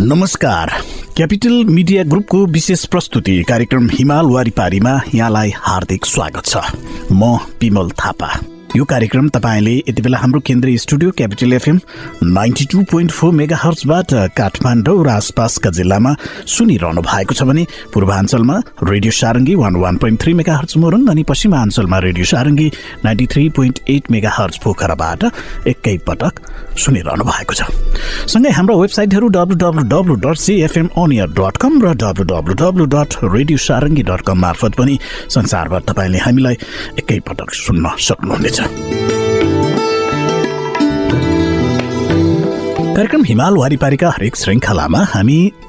[0.00, 0.70] नमस्कार।
[1.16, 6.56] Capital media ग्रुपको विशेष प्रस्तुति कार्यक्रम हिमाल वारिपारीमा यहाँलाई हार्दिक स्वागत छ।
[7.12, 11.78] म पिमल थापा। यो कार्यक्रम तपाईँले यति बेला हाम्रो केन्द्रीय studio Capital FM
[12.22, 16.12] ninety two point four mega हर्चबाट Kathmandu र आसपासका जिल्लामा
[16.54, 21.98] सुनिरहनु भएको छ भने पूर्वाञ्चलमा radio Sarangi one one point three megahertz Morang अनि पश्चिमाञ्चलमा
[22.06, 22.68] radio Sarangi
[23.04, 25.24] ninety three point eight megahertz पोखराबाट
[25.72, 26.40] एकैपटक
[26.84, 27.72] सुनिरहनु भएको छ।
[28.28, 32.84] सँगै हाम्रो वेबसाइटहरू W W W dot CFM अनियर dot com र W W W
[32.94, 34.98] dot radio Sarangi dot com मार्फत पनि
[35.36, 36.56] संसारभर तपाईँले हामीलाई
[37.00, 38.57] एकैपटक सुन्न सक्नुहुनेछ।
[42.94, 45.52] कार्यक्रम हिमाल वारिपारीका हरेक श्रृङ्खलामा हामी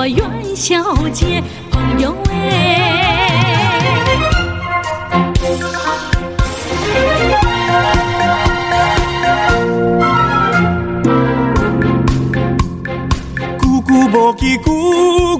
[0.00, 0.24] 过元
[0.56, 2.32] 宵节，朋友哎。
[13.50, 14.72] 久久无见，久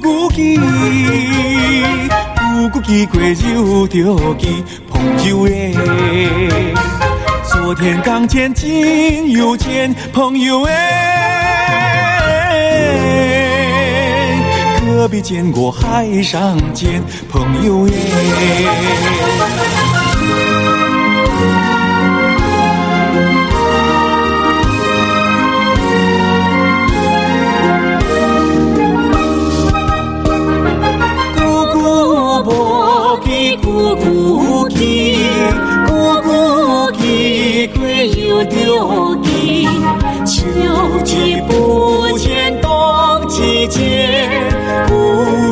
[0.02, 0.60] 久见，
[2.44, 4.44] 久久见，过又着见，
[4.90, 4.92] 朋
[5.26, 5.50] 友哎。
[7.44, 11.59] 昨天刚见，今又见，朋友哎。
[15.00, 17.94] 何必见过海上见朋友耶
[31.34, 34.36] 哥哥莫哥哥哥
[37.72, 38.44] 哥又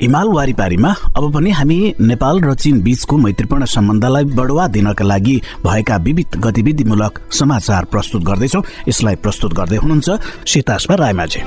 [0.00, 5.36] हिमाल वारिपारीमा अब पनि हामी नेपाल र चीन बीचको मैत्रीपूर्ण सम्बन्धलाई बढुवा दिनका लागि
[5.66, 10.08] भएका विविध गतिविधिमूलक समाचार प्रस्तुत गर्दैछौ। यसलाई प्रस्तुत गर्दै हुनुहुन्छ
[10.48, 11.40] सीतास्मा रायमाझी।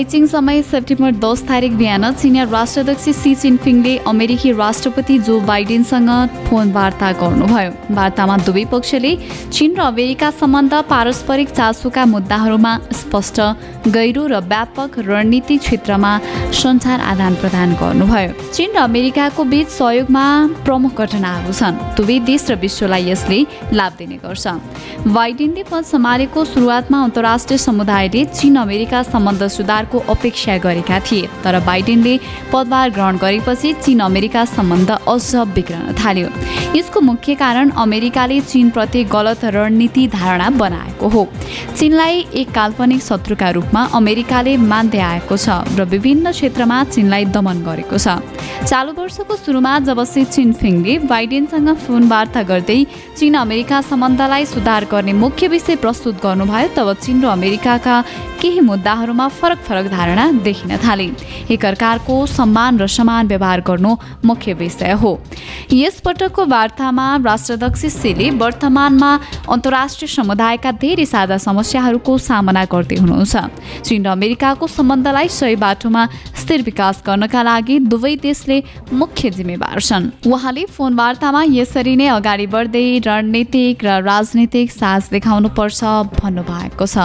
[0.00, 6.10] बैचिङ समय सेप्टेम्बर दस तारिक बिहान चिनिया राष्ट्राध्यक्ष सी जिनपिङले अमेरिकी राष्ट्रपति जो बाइडेनसँग
[6.46, 9.12] फोन वार्ता गर्नुभयो। वार्तामा दुवै पक्षले
[9.52, 13.40] चीन र अमेरिका सम्बन्ध पारस्परिक चासोका मुद्दाहरूमा स्पष्ट
[13.92, 16.12] गहिरो र व्यापक रणनीतिक क्षेत्रमा
[16.56, 20.24] सञ्चार आदान प्रदान गर्नुभयो। चीन र अमेरिकाको बीच सहयोगमा
[20.64, 23.40] प्रमुख घटनाहरू छन्। दुवै देश र विश्वलाई यसले
[23.76, 24.46] लाभ दिने गर्छ।
[25.12, 31.58] बाइडेनले पद सम्हालेको सुरुवातमा अन्तर्राष्ट्रिय समुदायले चीन अमेरिका सम्बन्ध सुधारको सुधारको अपेक्षा गरेका थिए। तर
[31.66, 32.18] बाइडेनले
[32.52, 36.28] पदभार ग्रहण गरेपछि चीन अमेरिका सम्बन्ध अझ बिग्रन थाल्यो।
[36.76, 41.26] यसको मुख्य कारण अमेरिकाले चीनप्रति गलत रणनीति धारणा बनाएको हो।
[41.76, 45.48] चीनलाई एक काल्पनिक शत्रुका रूपमा अमेरिकाले मान्दै आएको छ
[45.78, 48.22] र विभिन्न क्षेत्रमा चीनलाई दमन गरेको छ।
[48.60, 52.84] चालु वर्षको सुरुमा जब सी चिनफिङले बाइडेनसँग फोन वार्ता गर्दै
[53.18, 57.96] चीन अमेरिका सम्बन्धलाई सुधार गर्ने मुख्य विषय प्रस्तुत गर्नुभयो तब चीन र अमेरिकाका
[58.40, 61.08] केही मुद्दाहरूमा फरक फरक धारणा देखिन थाले।
[61.50, 65.12] एकअर्काको सम्मान र समान व्यवहार गर्नु मुख्य विषय हो।
[65.72, 69.10] यसपटकको वार्तामा राष्ट्रध्यक्ष सीले वर्तमानमा
[69.48, 73.36] अन्तर्राष्ट्रिय समुदायका धेरै साझा समस्याहरूको सामना गर्दै हुनुहुन्छ।
[73.84, 76.02] चीन र अमेरिकाको सम्बन्धलाई सही बाटोमा
[76.36, 78.62] स्थिर विकास गर्नका लागि दुवै देशले
[78.92, 85.80] मुख्य जिम्मेवार छन्। उहाँले फोन वार्तामा यसरी नै अगाडि बढ्दै रणनीतिक र राजनीतिक साझ देखाउनुपर्छ
[86.20, 86.98] भन्नुभएको छ।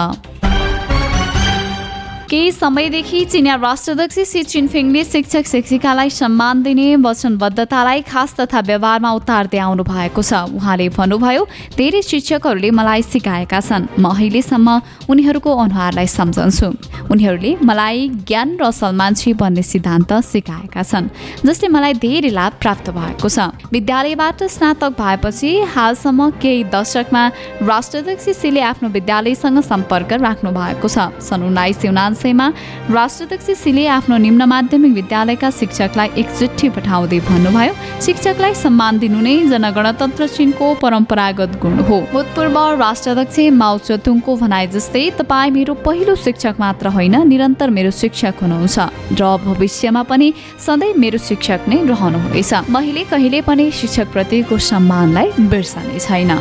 [2.30, 9.58] केही समयदेखि चिनिया राष्ट्राध्यक्ष सी चिनफिङले शिक्षक शिक्षिकालाई सम्मान दिने वचनबद्धतालाई खास तथा व्यवहारमा उतार्दै
[9.58, 11.42] आउनु भएको छ। उहाँले भन्नुभयो
[11.78, 14.68] धेरै शिक्षकहरूले मलाई सिकाएका छन्। म अहिलेसम्म
[15.06, 16.68] उनीहरूको अनुहारलाई सम्झन्छु।
[17.14, 21.06] उनीहरूले मलाई ज्ञान र असल मान्छे बन्ने सिद्धान्त सिकाएका छन्
[21.46, 27.22] जसले मलाई धेरै लाभ प्राप्त भएको छ। विद्यालयबाट स्नातक भएपछि हालसम्म केही दशकमा
[27.70, 32.48] राष्ट्राध्यक्ष सीले आफ्नो विद्यालयसँग सम्पर्क राख्नु भएको छ। सन् उन्नाइस सय उनान्सयमा
[32.90, 39.36] राष्ट्राध्यक्ष सीले आफ्नो निम्न माध्यमिक विद्यालयका शिक्षकलाई एक चिठी पठाउँदै भन्नुभयो शिक्षकलाई सम्मान दिनु नै
[39.52, 46.56] जनगणतन्त्र चिनको परम्परागत गुण हो। भूतपूर्व राष्ट्राध्यक्ष माओ चतुङको भनाइ जस्तै तपाईँ मेरो पहिलो शिक्षक
[46.60, 48.76] मात्र होइन निरन्तर मेरो शिक्षक हुनुहुन्छ।
[49.20, 50.32] र भविष्यमा पनि
[50.66, 56.32] सधैँ मेरो शिक्षक नै रहनुहुनेछ। मैले कहिले पनि शिक्षकप्रतिको सम्मानलाई बिर्सने छैन।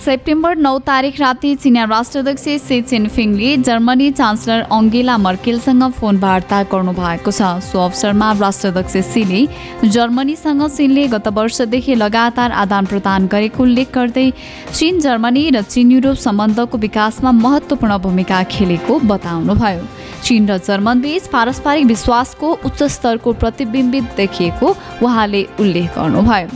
[0.00, 7.30] सेप्टेम्बर नौ तारिक राति चिनिया राष्ट्राध्यक्ष सी चिनफिङले जर्मनी चान्सलर अङ्गेला मर्केलसँग फोन वार्ता गर्नुभएको
[7.30, 9.42] छ। सो अवसरमा राष्ट्राध्यक्ष सीले
[9.84, 14.28] जर्मनीसँग चीनले गत वर्षदेखि लगातार आदान प्रदान गरेको उल्लेख गर्दै
[14.72, 19.84] चीन जर्मनी र चीन युरोप सम्बन्धको विकासमा महत्त्वपूर्ण भूमिका खेलेको बताउनुभयो।
[20.24, 26.48] चीन र जर्मन बीच पारस्परिक विश्वासको उच्च स्तरको प्रतिबिम्बित देखिएको उहाँले उल्लेख गर्नुभयो।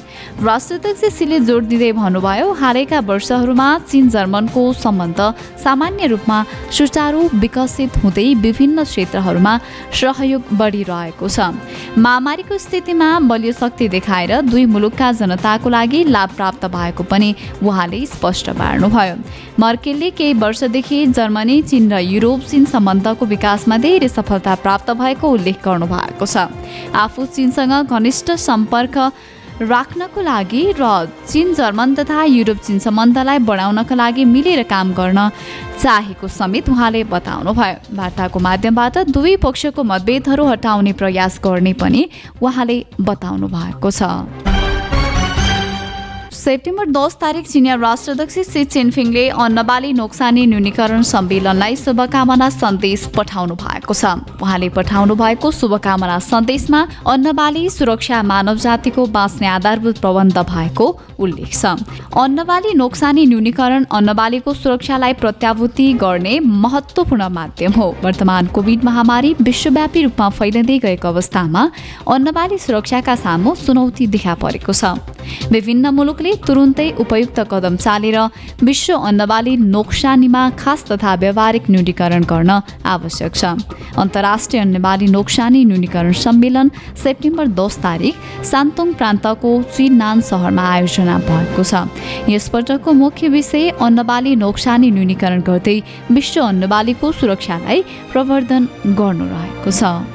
[0.43, 5.21] राष्ट्राध्यक्ष सीले जोड दिँदै भन्नुभयो हालैका वर्षहरूमा चीन जर्मनको सम्बन्ध
[5.65, 6.39] सामान्य रूपमा
[6.71, 9.53] सुचारू विकसित हुँदै विभिन्न क्षेत्रहरूमा
[9.95, 11.53] सहयोग बढिरहेको छ।
[11.99, 18.51] महामारीको स्थितिमा बलियो शक्ति देखाएर दुई मुलुकका जनताको लागि लाभ प्राप्त भएको पनि उहाँले स्पष्ट
[18.59, 19.17] पार्नुभयो।
[19.59, 25.63] मर्केलले केही वर्षदेखि जर्मनी चीन र युरोप चीन सम्बन्धको विकासमा धेरै सफलता प्राप्त भएको उल्लेख
[25.65, 26.51] गर्नुभएको छ।
[26.95, 28.97] आफू चीनसँग घनिष्ठ सम्पर्क
[29.61, 30.85] राख्नको लागि र
[31.27, 35.29] चीन जर्मन तथा युरोप चीन सम्बन्धलाई बढाउनका लागि मिलेर काम गर्न
[35.83, 42.09] चाहेको समेत उहाँले बताउनुभयो। वार्ताको माध्यमबाट दुवै पक्षको मतभेदहरू हटाउने प्रयास गर्ने पनि
[42.43, 44.54] उहाँले बताउनु भएको छ।
[46.45, 53.95] सेप्टेम्बर दस तारिक चिनिया राष्ट्राध्यक्ष सी चिनफिङले अन्नबाली नोक्सानी न्यूनीकरण सम्मेलनलाई शुभकामना सन्देश पठाउनु भएको
[53.95, 54.05] छ।
[54.45, 60.87] उहाँले पठाउनु भएको शुभकामना सन्देशमा अन्नबाली सुरक्षा मानव जातिको बाँच्ने आधारभूत प्रबन्ध भएको
[61.17, 61.65] उल्लेख छ।
[62.13, 70.29] अन्नबाली नोक्सानी न्यूनीकरण अन्नबालीको सुरक्षालाई प्रत्याभूति गर्ने महत्त्वपूर्ण माध्यम हो। वर्तमान कोभिड महामारी विश्वव्यापी रूपमा
[70.37, 71.65] फैलिँदै गएको अवस्थामा
[72.05, 74.93] अन्नबाली सुरक्षाका सामु चुनौती देखा परेको छ।
[75.51, 78.19] विभिन्न मुलुकले तुरुन्तै उपयुक्त कदम चालेर
[78.63, 82.51] विश्व अन्नबाली नोक्सानीमा खास तथा व्यावहारिक न्यूनीकरण गर्न
[82.95, 83.45] आवश्यक छ।
[84.03, 86.71] अन्तर्राष्ट्रिय अन्नबाली नोक्सानी न्यूनीकरण सम्मेलन
[87.03, 88.15] सेप्टेम्बर दस तारिक
[88.51, 91.73] सान्तोङ प्रान्तको चिनान सहरमा आयोजना भएको छ।
[92.29, 95.79] यसपटकको मुख्य विषय अन्नबाली नोक्सानी न्यूनीकरण गर्दै
[96.11, 98.63] विश्व अन्नबालीको सुरक्षालाई प्रवर्धन
[98.99, 100.14] गर्नु रहेको छ।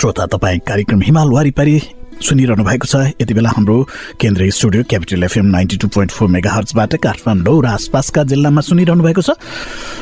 [0.00, 1.78] श्रोता तपाईँ कार्यक्रम हिमाल वारिपारी
[2.20, 3.76] सुनिरहनु भएको छ। यति बेला हाम्रो
[4.20, 9.02] केन्द्रीय studio Capital FM ninety two point four mega हर्चबाट Kathmandu र आसपासका जिल्लामा सुनिरहनु
[9.02, 9.30] भएको छ।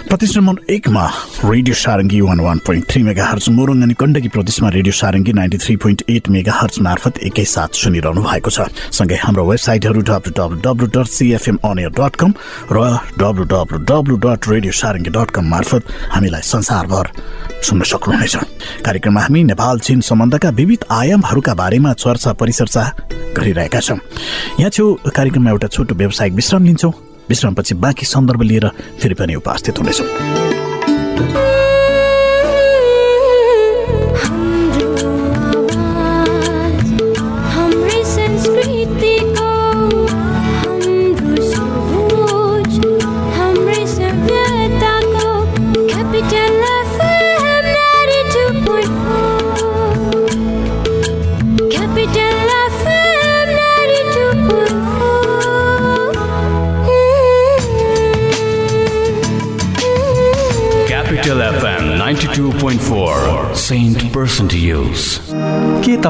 [0.08, 1.04] प्रदेश नम्बर एकमा
[1.44, 5.76] radio Sarangi one one point three megahertz Morang अनि गण्डकी प्रदेशमा radio Sarangi ninety three
[5.78, 11.06] point eight megahertz मार्फत एकैसाथ सुनिरहनु भएको छ। सँगै हाम्रो वेबसाइटहरू W W W dot
[11.06, 12.34] CFM अनियर dot com
[12.72, 12.78] र
[13.20, 15.82] W W W dot radio Sarangi dot com मार्फत
[16.14, 17.06] हामीलाई संसारभर
[17.58, 18.36] सुन्न सक्नुहुनेछ।
[18.86, 22.82] कार्यक्रममा हामी नेपाल चीन सम्बन्धका विविध आयामहरूका बारेमा चर्चा परिचर्चा
[23.36, 23.98] गरिरहेका छौँ।
[24.60, 26.92] यहाँ छेउ कार्यक्रममा एउटा छोटो व्यावसायिक विश्राम लिन्छौँ।
[27.28, 28.68] विश्रामपछि बाँकी सन्दर्भ लिएर
[29.00, 31.57] फेरि पनि उपस्थित हुनेछौँ।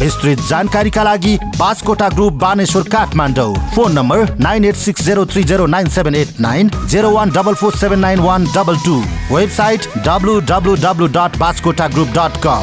[0.00, 3.54] विस्तृत जानकारीका लागि Baskota group Baneshwar Kathmandu.
[3.74, 7.54] Phone number nine eight six zero three zero nine seven eight nine zero one double
[7.54, 8.96] four seven nine one double two.
[9.30, 12.62] Website W W W dot Baskota group dot com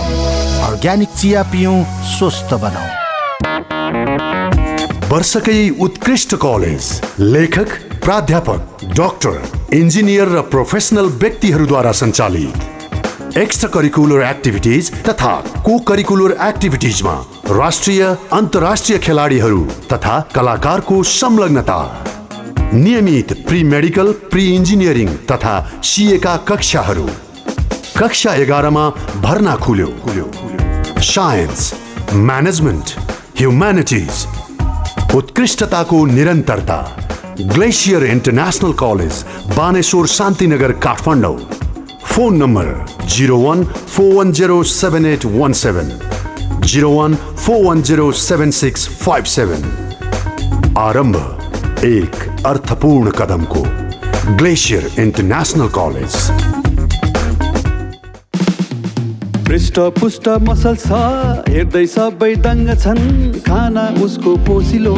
[0.63, 2.99] organic चिया पिउँ स्वस्थ बनाऊ
[5.11, 6.89] वर्षकै उत्कृष्ट college
[7.21, 7.69] लेखक
[8.03, 12.80] प्राध्यापक doctor engineer र professional व्यक्तिहरूद्वारा सञ्चालित।
[13.37, 15.35] एक्स्ट्रा करिकुलर एक्टिभिटिज तथा
[15.65, 17.13] को करिकुलर एक्टिभिटिजमा
[17.49, 21.77] राष्ट्रिय अन्तर्राष्ट्रिय खेलाडीहरू तथा कलाकारको संलग्नता।
[22.73, 27.07] नियमित प्री मेडिकल प्री इन्जिनियरिङ तथा सिएका कक्षाहरू।
[27.97, 28.89] कक्षा एघारमा
[29.23, 30.27] भर्ना खुल्यो।
[31.03, 31.73] सायन्स
[32.13, 32.95] म्यानेजमेन्ट
[33.39, 34.25] ह्युम्यानिटिज
[35.15, 36.81] उत्कृष्टताको निरन्तरता।
[37.41, 39.23] Glacier international college
[39.57, 41.37] Baneshwar Shantinagar Kathmandu.
[42.05, 45.89] Phone number zero one four one zero seven eight one seven
[46.65, 51.15] zero one four one zero seven six five seven आरंभ
[51.85, 52.15] एक
[52.45, 53.63] अर्थपूर्ण कदम को
[54.37, 56.60] ग्लेशियर इंटरनेशनल कलेज
[59.51, 60.97] पृष्ठ पुष्ट muscle छ
[61.53, 63.01] हेर्दै सबै दङ्ग छन्।
[63.47, 64.93] खाना उसको पोसिलो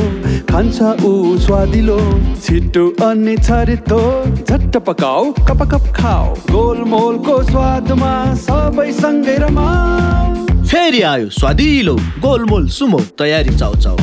[0.49, 1.95] खान्छ ऊ स्वादिलो।
[2.43, 4.01] छिटो अनि छरितो
[4.35, 13.01] झट्ट पकाऊ कप कप खाऊ। गोलमोलको स्वादमा सबै सँगै रमाऊ। फेरि आयो स्वादिलो गोलमोल सुमो
[13.19, 13.97] तयारी चाउ चाउ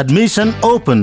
[0.00, 1.00] Admission open.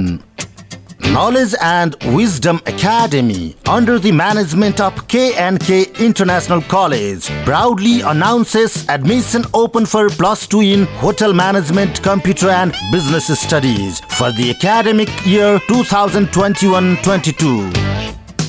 [1.12, 9.86] Knowledge and Wisdom Academy, under the management of K&K International College, proudly announces admission open
[9.86, 17.74] for plus two in Hotel Management, Computer and Business Studies for the academic year 2021-22.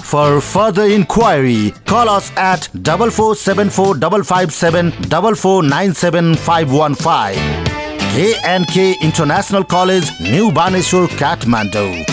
[0.03, 5.62] For further inquiry, call us at double four seven four double five seven double four
[5.62, 7.37] nine seven five one five.
[8.15, 12.05] K&K International College, New Baneshwar, Kathmandu,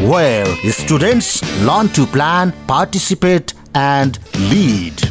[0.00, 4.18] where students learn to plan, participate, and
[4.50, 5.10] lead.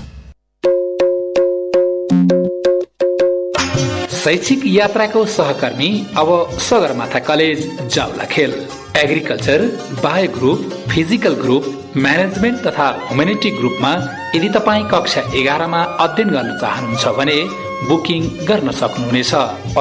[4.24, 6.30] शैक्षिक यात्राको सहकर्मी अब
[6.68, 7.60] Sagarmatha college
[7.94, 8.52] Jawalakhel
[8.98, 9.62] agriculture
[10.04, 10.60] bio group
[10.92, 11.66] physical group
[11.98, 13.92] management तथा humanity ग्रुपमा
[14.36, 17.40] यदि तपाईँ कक्षा एघारमा अध्ययन गर्न चाहनुहुन्छ भने
[17.90, 19.34] बुकिङ गर्न सक्नुहुनेछ।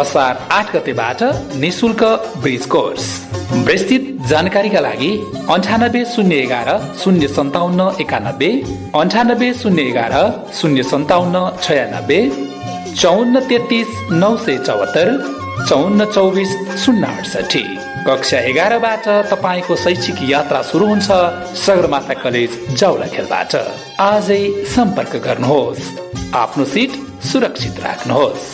[0.02, 1.22] असार आठ गतेबाट
[1.62, 2.02] निशुल्क
[2.42, 3.06] ब्रिज कोर्स।
[3.52, 5.10] विस्तृत जानकारीका लागि
[5.54, 6.68] अन्ठानब्बे शून्य एघार
[7.02, 8.50] शून्य सन्ताउन्न एकानब्बे
[9.00, 10.14] अन्ठानब्बे शून्य एघार
[10.60, 12.20] शून्य सन्ताउन्न छयानब्बे
[13.00, 13.88] चौन्न तेत्तिस
[14.22, 15.10] नौ सय चौहत्तर
[15.68, 17.62] चौन्न चौबिस शून्य अडसठी
[18.06, 21.08] कक्षा एघारबाट तपाईँको शैक्षिक यात्रा सुरु हुन्छ
[21.66, 23.56] सगरमाथा कलेज जाउलाखेलबाट
[24.08, 24.42] आजै
[24.74, 25.90] सम्पर्क गर्नुहोस्।
[26.42, 26.92] आफ्नो सिट
[27.30, 28.50] सुरक्षित राख्नुहोस्।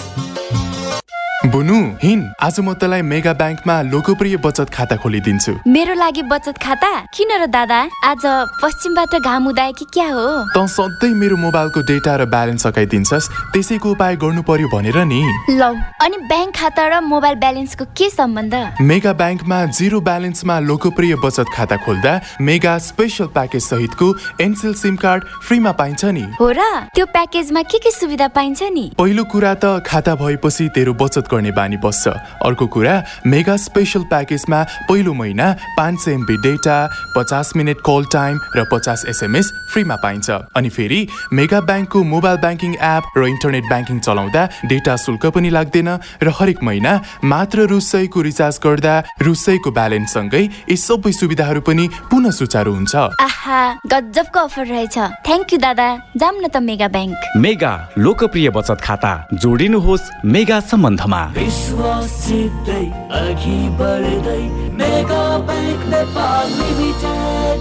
[1.47, 6.91] बुनु हिन आज म तँलाई मेगा ब्याङ्कमा लोकप्रिय बचत खाता खोलिदिन्छु। मेरो लागि बचत खाता?
[7.15, 7.79] किन र दादा?
[8.03, 8.23] आज
[8.59, 10.27] पश्चिमबाट घाम उदाए कि क्या हो?
[10.51, 15.23] तँ सधैँ मेरो मोबाइलको डेटा र ब्यालेन्स सकाइदिन्छस् त्यसैको उपाय गर्नु पर्यो भनेर नि।
[15.55, 15.71] लौ
[16.03, 18.83] अनि ब्याङ्क खाता र मोबाइल ब्यालेन्सको के सम्बन्ध?
[18.83, 24.07] मेगा ब्याङ्कमा जिरो ब्यालेन्समा लोकप्रिय बचत खाता खोल्दा मेगा स्पेसल प्याकेज सहितको
[24.43, 26.91] एनसेल सिम कार्ड फ्रीमा पाइन्छ नि। हो र?
[26.99, 28.91] त्यो प्याकेजमा के के सुविधा पाइन्छ नि?
[28.99, 32.09] पहिलो कुरा त खाता भएपछि तेरो बचत गर्ने बानी बस्छ।
[32.45, 32.95] अर्को कुरा
[33.27, 36.77] मेगा स्पेसल प्याकेजमा पहिलो महिना पाँच सय एमबी डेटा
[37.17, 41.01] पचास मिनट कल टाइम र पचास एसएमएस फ्रीमा पाइन्छ। अनि फेरि
[41.33, 45.89] मेगा ब्याङ्कको मोबाइल ब्याङ्किङ एप र इन्टरनेट ब्याङ्किङ चलाउँदा डेटा शुल्क पनि लाग्दैन
[46.23, 46.93] र हरेक महिना
[47.25, 52.95] मात्र रु सयको रिचार्ज गर्दा रु सयको ब्यालेन्ससँगै यी सबै सुविधाहरू पनि पुनः सुचारू हुन्छ।
[53.21, 58.81] आहा गजबको अफर रहेछ। थ्याङ्क यू दादा। जाम न त मेगा ब्याङ्क। मेगा लोकप्रिय बचत
[58.81, 62.85] खाता। जोडिनुहोस् मेगा सम्बन्धमा। विश्वासितै
[63.21, 64.43] अघि बढ्दै
[64.81, 67.59] मेगा ब्याङ्क नेपाल लिमिटेड।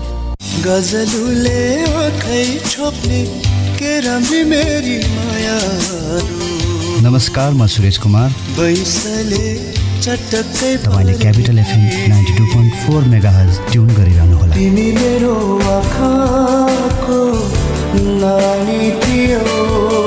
[0.66, 1.62] गजलुले
[2.04, 3.22] आँखै छोप्ने
[3.80, 5.58] के राम्री मेरी माया
[7.06, 9.46] नमस्कार म सुरेश कुमार। बैसले
[10.06, 11.82] चटक्कै तपाईँले Capital FM
[12.14, 13.02] ninety two point four
[13.38, 15.36] megahertz tune गरिरहनु होला तिमी मेरो
[15.76, 17.22] आँखाको
[18.22, 20.07] नानी थियो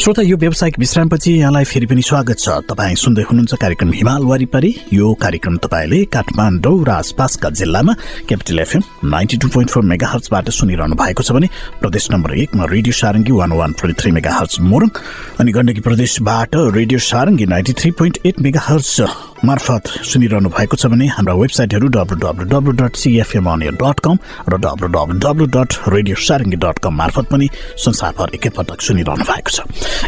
[0.00, 4.70] श्रोता यो व्यावसायिक विश्रामपछि यहाँलाई फेरि पनि स्वागत छ। तपाईँ सुन्दै हुनुहुन्छ कार्यक्रम हिमाल वारिपारी।
[4.92, 7.92] यो कार्यक्रम तपाईँले काठमाडौँ र आसपासका जिल्लामा
[8.24, 11.48] Capital FM ninety two point four mega हर्चबाट सुनिरहनु भएको छ भने
[11.84, 14.10] प्रदेश नम्बर एकमा radio Sarangi one one point three
[14.40, 14.88] megahertz Morang
[15.36, 18.40] अनि गण्डकी प्रदेशबाट radio Sarangi ninety three point eight
[18.72, 18.96] megahertz
[19.44, 23.48] मार्फत सुनिरहनु भएको छ भने हाम्रा वेबसाइटहरू W W W dot CFM
[23.80, 27.48] dot com र W W W dot radio Sarangi dot com मार्फत पनि
[27.84, 29.58] संसारभर एकैपटक सुनिरहनु भएको छ।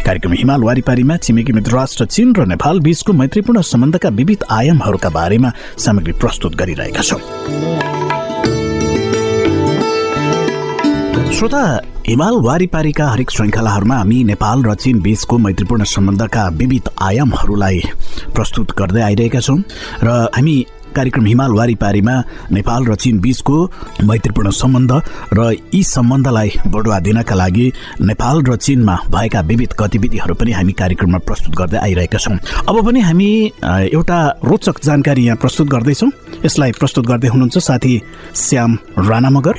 [0.05, 5.51] कार्यक्रम हिमाल वारिपारीमा छिमेकी मित्र राष्ट्र चीन र नेपाल बीचको मैत्रीपूर्ण सम्बन्धका विविध आयामहरूका बारेमा
[5.85, 7.21] सामग्री प्रस्तुत गरिरहेका छौँ।
[11.33, 11.61] श्रोता
[12.07, 17.79] हिमाल वारिपारीका हरेक श्रृङ्खलाहरूमा हामी नेपाल र चीन बीचको मैत्रीपूर्ण सम्बन्धका विविध आयामहरूलाई
[18.35, 19.57] प्रस्तुत गर्दै आइरहेका छौँ
[20.03, 20.55] र हामी
[20.95, 22.15] कार्यक्रम हिमाल वारिपारीमा
[22.53, 23.57] नेपाल र चीन बीचको
[24.09, 24.91] मैत्रीपूर्ण सम्बन्ध
[25.33, 27.67] र यी सम्बन्धलाई बढुवा दिनका लागि
[28.03, 32.37] नेपाल र चीनमा भएका विविध गतिविधिहरू पनि हामी कार्यक्रममा प्रस्तुत गर्दै आइरहेका छौँ।
[32.69, 33.31] अब पनि हामी
[33.89, 36.11] एउटा रोचक जानकारी यहाँ प्रस्तुत गर्दैछौँ।
[36.45, 38.01] यसलाई प्रस्तुत गर्दै हुनुहुन्छ साथी
[38.37, 38.77] श्याम
[39.09, 39.57] राणा मगर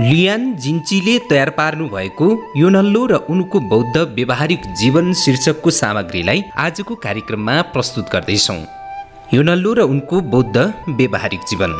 [0.00, 7.54] लियान जिन्चीले तयार पार्नु भएको योनल्लो र उनको बौद्ध व्यवहारिक जीवन शीर्षकको सामग्रीलाई आजको कार्यक्रममा
[7.72, 8.58] प्रस्तुत गर्दैछौँ।
[9.34, 10.56] योनल्लो र उनको बौद्ध
[10.88, 11.72] व्यवहारिक जीवन।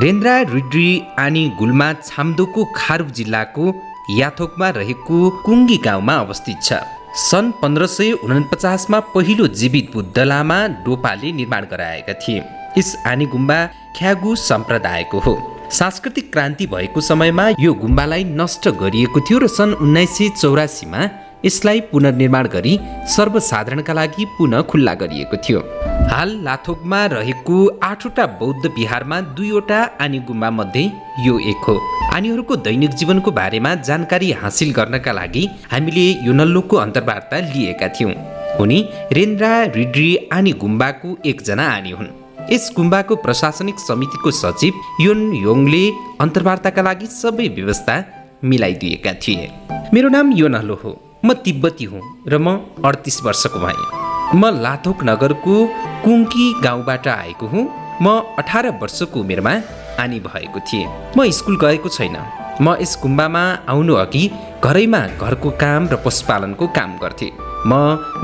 [0.00, 3.72] रेन्द्रा रुड्री आनी गुल्मा छाम्दोको खारुप जिल्लाको
[4.10, 6.84] याथोकमा रहेको कुङ्गी गाउँमा अवस्थित छ।
[7.24, 12.44] सन् पन्ध्र सय उनपचासमा पहिलो जीवित बुद्ध लामा डोपाले निर्माण गराएका थिए।
[12.78, 13.58] यस आनी गुम्बा
[13.96, 20.16] ख्यागु सम्प्रदायको हो। सांस्कृतिक क्रान्ति भएको समयमा यो गुम्बालाई नष्ट गरिएको थियो र सन् उन्नाइस
[20.18, 21.08] सय चौरासीमा
[21.44, 22.78] यसलाई पुनर्निर्माण गरी
[23.16, 25.60] सर्वसाधारणका लागि पुनः खुल्ला गरिएको थियो।
[26.10, 30.84] हाल लाथोकमा रहेको आठवटा बौद्ध विहारमा दुईवटा आनी गुम्बा मध्ये
[31.26, 31.78] यो एक हो।
[32.14, 38.12] आनीहरूको दैनिक जीवनको बारेमा जानकारी हासिल गर्नका लागि हामीले यो नल्लोको अन्तर्वार्ता लिएका थियौँ।
[38.60, 45.84] उनी रेन्द्रा रिड्री आनी गुम्बाको एकजना आनी हुन्। यस गुम्बाको प्रशासनिक समितिको सचिव योन योङले
[46.20, 47.94] अन्तर्वार्ताका लागि सबै व्यवस्था
[48.44, 49.48] मिलाइदिएका थिए।
[49.94, 50.92] मेरो नाम योनहलो हो।
[51.24, 52.48] म तिब्बती हुँ र म
[52.84, 53.88] अडतिस वर्षको भएँ।
[54.36, 55.56] म लाथोक नगरको
[56.04, 57.64] कुङ्की गाउँबाट आएको हुँ।
[58.02, 58.06] म
[58.38, 59.54] अठार वर्षको उमेरमा
[60.04, 62.16] आनी भएको थिएँ। म स्कुल गएको छैन।
[62.60, 64.24] म यस गुम्बामा आउनु अघि
[64.60, 67.32] घरैमा घरको काम र पशुपालनको काम गर्थेँ।
[67.66, 67.72] म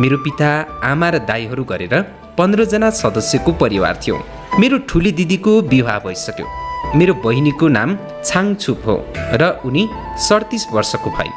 [0.00, 0.50] मेरो पिता
[0.85, 4.16] आमा र दाईहरू गरेर पन्ध्रजना सदस्यको परिवार थियो।
[4.61, 6.47] मेरो ठुली दिदीको विवाह भइसक्यो।
[6.97, 8.97] मेरो बहिनीको नाम छाङछुप हो
[9.40, 9.88] र उनी
[10.19, 11.31] सडतिस वर्षको भए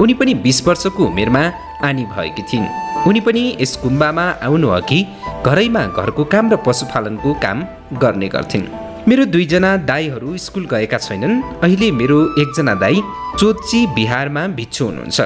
[0.00, 1.42] उनी पनि बिस वर्षको उमेरमा
[1.84, 2.66] आनी भएकी थिइन्।
[3.08, 5.00] उनी पनि यस गुम्बामा आउनु अघि
[5.46, 7.58] घरैमा घरको काम र पशुपालनको काम
[8.02, 8.66] गर्ने गर्थिन्।
[9.08, 13.02] मेरो दुईजना दाईहरू स्कुल गएका छैनन्। अहिले मेरो एकजना दाई
[13.38, 15.20] चोची बिहारमा भिच्छु हुनुहुन्छ।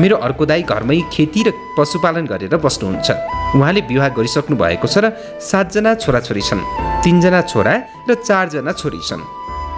[0.00, 3.10] मेरो अर्को दाई घरमै खेती र पशुपालन गरेर बस्नुहुन्छ।
[3.54, 6.66] उहाँले विवाह गरिसक्नु भएको छ र सातजना छोराछोरी छन्।
[7.04, 7.74] तिनजना छोरा
[8.08, 9.22] र चारजना छोरी छन्।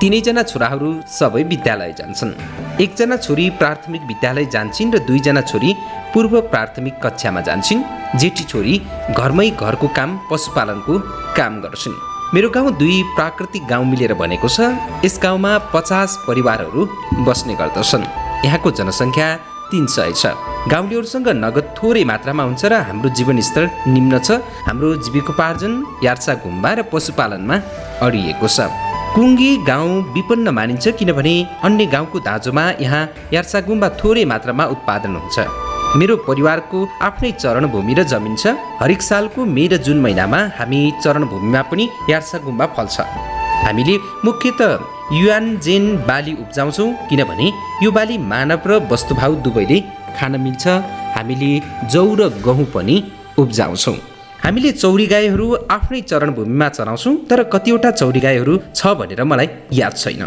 [0.01, 2.33] तिनैजना छोराहरू सबै विद्यालय जान्छन्।
[2.81, 5.71] एकजना छोरी प्राथमिक विद्यालय जान्छन् र दुईजना छोरी
[6.15, 7.83] पूर्व प्राथमिक कक्षामा जान्छन्।
[8.19, 8.75] जेठी छोरी
[9.11, 10.95] घरमै घरको काम पशुपालनको
[11.37, 12.01] काम गर्छिन्।
[12.35, 14.59] मेरो गाउँ दुई प्राकृतिक गाउँ मिलेर बनेको छ।
[15.05, 16.81] यस गाउँमा पचास परिवारहरू
[17.27, 18.05] बस्ने गर्दछन्।
[18.47, 19.29] यहाँको जनसङ्ख्या
[19.71, 20.35] तिन सय छ।
[20.73, 25.73] गाउँलेहरूसँग नगद थोरै मात्रामा हुन्छ र हाम्रो जीवनस्तर निम्न छ। हाम्रो जीविकोपार्जन
[26.05, 27.57] यार्सा गुम्बा र पशुपालनमा
[28.05, 28.59] अडिएको छ।
[29.17, 33.03] कुङ्गी गाउँ विपन्न मानिन्छ किनभने अन्य गाउँको दाँजोमा यहाँ
[33.33, 35.39] यार्सा गुम्बा थोरै मात्रामा उत्पादन हुन्छ।
[35.97, 41.63] मेरो परिवारको आफ्नै चरणभूमि र जमिन छ। हरेक सालको मे र जुन महिनामा हामी चरणभूमिमा
[41.71, 42.97] पनि यार्सा गुम्बा फल्छ।
[43.65, 44.61] हामीले मुख्यत
[45.13, 47.47] युआनजेन बाली उब्जाउँछौँ किनभने
[47.85, 49.79] यो बाली मानव र वस्तुभाव दुवैले
[50.19, 50.65] खान मिल्छ।
[51.17, 51.51] हामीले
[51.93, 52.97] जौ र गहुँ पनि
[53.39, 53.97] उब्जाउँछौँ।
[54.45, 59.49] हामीले चौरी गाईहरू आफ्नै चरणभूमिमा चराउँछौँ तर कतिवटा चौरी गाईहरू छ भनेर मलाई
[59.81, 60.23] याद छैन।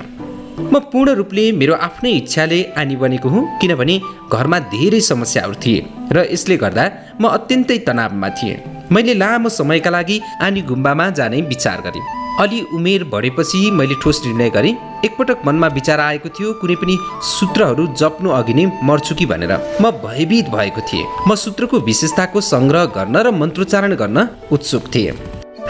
[0.72, 3.96] म पूर्ण रूपले मेरो आफ्नै इच्छाले आनी बनेको हुँ किनभने
[4.34, 6.86] घरमा धेरै समस्याहरू थिए र यसले गर्दा
[7.22, 8.62] म अत्यन्तै तनावमा थिएँ।
[8.94, 12.04] मैले लामो समयका लागि आनी गुम्बामा जाने विचार गरेँ।
[12.42, 14.76] अलि उमेर बढेपछि मैले ठोस निर्णय गरेँ।
[15.06, 16.96] एकपटक मनमा विचार आएको थियो कुनै पनि
[17.32, 22.86] सूत्रहरू जप्नु अघि नै मर्छु कि भनेर। म भयभीत भएको थिएँ। म सूत्रको विशेषताको सङ्ग्रह
[22.98, 25.14] गर्न र मन्त्रोच्चारण गर्न उत्सुक थिएँ।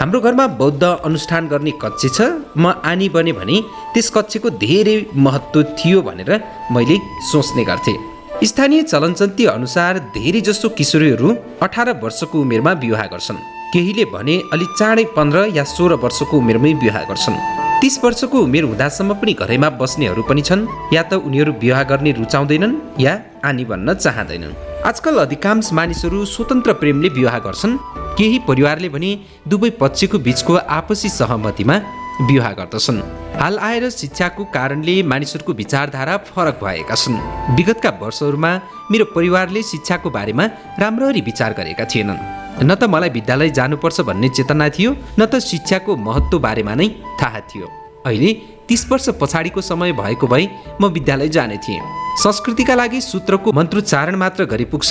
[0.00, 2.20] हाम्रो घरमा बौद्ध अनुष्ठान गर्ने कक्ष छ।
[2.56, 3.56] म आनी बने भने
[3.94, 6.30] त्यस कक्षको धेरै महत्त्व थियो भनेर
[6.72, 6.96] मैले
[7.30, 7.98] सोच्ने गर्थेँ।
[8.42, 11.28] स्थानीय चलनचल्ती अनुसार धेरै जसो किशोरीहरू
[11.62, 13.38] अठार वर्षको उमेरमा विवाह गर्छन्।
[13.72, 17.36] केहीले भने अलि चाँडै पन्ध्र या सोह्र वर्षको उमेरमै विवाह गर्छन्।
[17.80, 22.74] तिस वर्षको उमेर हुँदासम्म पनि घरैमा बस्नेहरू पनि छन् या त उनीहरू विवाह गर्ने रुचाउँदैनन्
[23.00, 23.12] या
[23.48, 24.52] आनी बन्न चाहँदैनन्।
[24.84, 27.80] आजकल अधिकांश मानिसहरू स्वतन्त्र प्रेमले विवाह गर्छन्।
[28.20, 29.10] केही परिवारले भने
[29.48, 31.76] दुवै पक्षको बिचको आपसी सहमतिमा
[32.28, 33.00] विवाह गर्दछन्।
[33.32, 37.16] हाल आएर शिक्षाको कारणले मानिसहरूको विचारधारा फरक भएका छन्।
[37.56, 38.50] विगतका वर्षहरूमा
[38.90, 40.44] मेरो परिवारले शिक्षाको बारेमा
[40.78, 42.20] राम्ररी विचार गरेका थिएनन्।
[42.62, 46.88] न त मलाई विद्यालय जानुपर्छ भन्ने चेतना थियो न त शिक्षाको महत्त्व बारेमा नै
[47.20, 47.66] थाहा थियो।
[48.06, 48.32] अहिले
[48.68, 50.44] तिस वर्ष पछाडिको समय भएको भए
[50.80, 51.80] म विद्यालय जाने थिएँ।
[52.22, 54.90] संस्कृतिका लागि सूत्रको मन्त्रोच्चारण मात्र गरी पुग्छ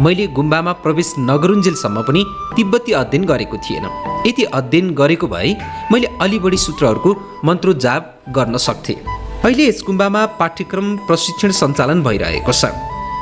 [0.00, 2.22] मैले गुम्बामा प्रवेश नगरुन्जेलसम्म पनि
[2.56, 3.86] तिब्बती अध्ययन गरेको थिएन।
[4.26, 5.50] यति अध्ययन गरेको भए
[5.92, 7.10] मैले अलि बढी सूत्रहरूको
[7.44, 8.96] मन्त्रोजाप गर्न सक्थेँ।
[9.44, 12.70] अहिले यस गुम्बामा पाठ्यक्रम प्रशिक्षण सञ्चालन भइरहेको छ।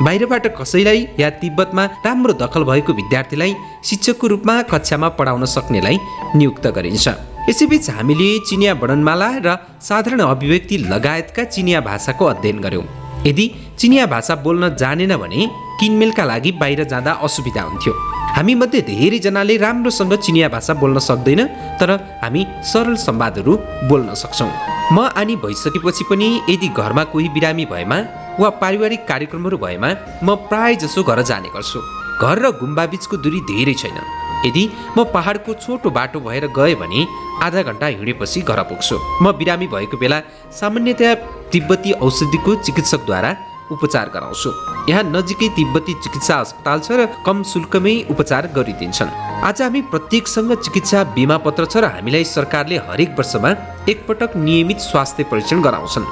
[0.05, 5.97] बाहिरबाट कसैलाई या तिब्बतमा राम्रो दखल भएको विद्यार्थीलाई शिक्षकको रूपमा कक्षामा पढाउन सक्नेलाई
[6.37, 7.07] नियुक्त गरिन्छ।
[7.49, 12.87] यसैबीच हामीले चिनिया वर्णनमाला र साधारण अभिव्यक्ति लगायतका चिनिया भाषाको अध्ययन गऱ्यौँ
[13.27, 13.47] यदि
[13.79, 15.47] चिनिया भाषा बोल्न जानेन भने
[15.81, 17.93] किनमेलका लागि बाहिर जाँदा असुविधा हुन्थ्यो।
[18.37, 21.43] हामी मध्ये धेरैजनाले राम्रोसँग चिनिया भाषा बोल्न सक्दैन
[21.81, 21.91] तर
[22.23, 23.57] हामी सरल संवादहरू
[23.89, 24.51] बोल्न सक्छौँ।
[24.93, 27.99] म आनी भइसकेपछि पनि यदि घरमा कोही बिरामी भएमा
[28.41, 29.91] वा पारिवारिक कार्यक्रमहरू भएमा
[30.23, 31.81] म प्राय जसो घर जाने गर्छु।
[32.23, 33.99] घर र गुम्बा बिचको दूरी धेरै छैन।
[34.45, 34.65] यदि
[34.99, 37.07] म पहाडको छोटो बाटो भएर गएँ भने
[37.43, 40.21] आधा घन्टा हिँडेपछि घर पुग्छु। म बिरामी भएको बेला
[40.53, 41.15] सामान्यतया
[41.53, 43.31] तिब्बती औषधिको चिकित्सकद्वारा
[43.73, 44.51] उपचार गराउँछु।
[44.89, 49.11] यहाँ नजिकै तिब्बती चिकित्सा अस्पताल छ र कम शुल्कमै उपचार गरिदिन्छन्।
[49.43, 53.51] आज हामी प्रत्येकसँग चिकित्सा बिमा पत्र छ र हामीलाई सरकारले हरेक वर्षमा
[53.91, 56.07] एकपटक नियमित स्वास्थ्य परीक्षण गराउँछन्।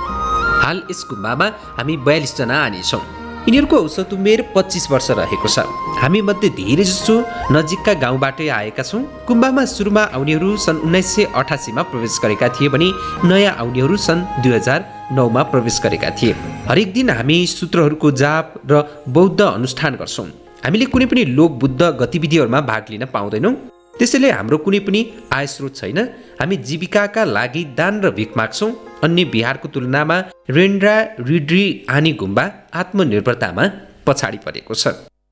[0.65, 1.47] हाल यस गुम्बामा
[1.79, 3.03] हामी बयालिसजना आनेछौँ।
[3.47, 5.69] यिनीहरूको औसत उमेर पच्चिस वर्ष रहेको छ।
[6.01, 7.15] हामी मध्ये धेरै जसो
[7.53, 12.89] नजिकका गाउँबाटै आएका छौँ। गुम्बामा सुरुमा आउनेहरू सन् उन्नाइस सय अठासीमा प्रवेश गरेका थिए भने
[13.29, 14.81] नयाँ आउनेहरू सन् दुई हजार
[15.13, 16.33] नौमा प्रवेश गरेका थिए।
[16.71, 20.29] हरेक दिन हामी सूत्रहरूको जाप र बौद्ध अनुष्ठान गर्छौँ।
[20.65, 23.55] हामीले कुनै पनि लोक बुद्ध गतिविधिहरूमा भाग लिन पाउँदैनौँ।
[23.99, 25.01] त्यसैले हाम्रो कुनै पनि
[25.33, 25.99] आय स्रोत छैन।
[26.41, 28.71] हामी जीविकाका लागि दान र भिख माग्छौँ।
[29.05, 30.17] अन्य बिहारको तुलनामा
[30.51, 33.65] रेन्ड्रा रिड्री आनी गुम्बा आत्मनिर्भरतामा
[34.07, 34.85] पछाडि परेको छ।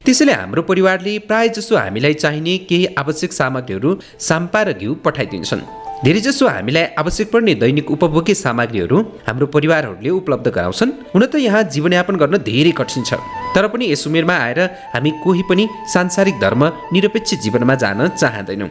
[0.05, 3.91] त्यसैले हाम्रो परिवारले प्राय जसो हामीलाई चाहिने केही आवश्यक सामग्रीहरू
[4.29, 5.63] साम्पा र घिउ पठाइदिन्छन्।
[6.05, 12.17] धेरैजसो हामीलाई आवश्यक पर्ने दैनिक उपभोग्य सामग्रीहरू हाम्रो परिवारहरूले उपलब्ध गराउँछन्। हुन त यहाँ जीवनयापन
[12.19, 13.23] गर्न धेरै कठिन छ।
[13.55, 14.61] तर पनि यस उमेरमा आएर
[14.95, 16.63] हामी कोही पनि सांसारिक धर्म
[16.93, 18.71] निरपेक्ष जीवनमा जान चाहँदैनौँ।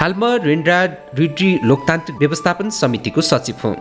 [0.00, 0.78] हाल म रेन्ड्रा
[1.20, 3.76] रिड्री लोकतान्त्रिक व्यवस्थापन समितिको सचिव हुँ।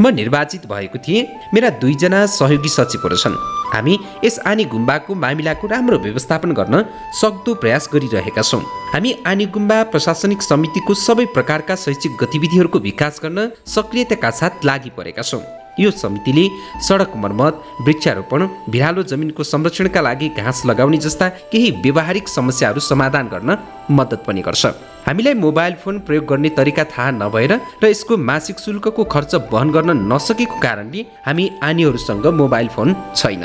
[0.00, 3.36] म निर्वाचित भएको थिएँ। मेरा दुईजना सहयोगी सचिवहरू छन्।
[3.74, 6.84] हामी यस आनी गुम्बाको मामिलाको राम्रो व्यवस्थापन गर्न
[7.20, 8.62] सक्दो प्रयास गरिरहेका छौँ।
[8.94, 15.22] हामी आनी गुम्बा प्रशासनिक समितिको सबै प्रकारका शैक्षिक गतिविधिहरूको विकास गर्न सक्रियताका साथ लागि परेका
[15.22, 15.42] छौँ।
[15.80, 16.44] यो समितिले
[16.86, 23.56] सडक मर्मत वृक्षारोपण भिरालो जमिनको संरक्षणका लागि घाँस लगाउने जस्ता केही व्यवहारिक समस्याहरू समाधान गर्न
[23.90, 24.66] मद्दत पनि गर्छ।
[25.06, 29.90] हामीलाई मोबाइल फोन प्रयोग गर्ने तरिका थाहा नभएर र यसको मासिक शुल्कको खर्च वहन गर्न
[30.12, 33.44] नसकेको कारणले हामी आनीहरूसँग मोबाइल फोन छैन।